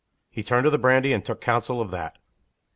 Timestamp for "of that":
1.79-2.17